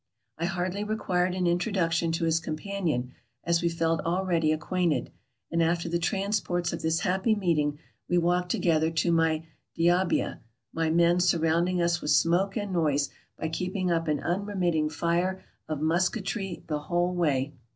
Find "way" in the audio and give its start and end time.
17.13-17.53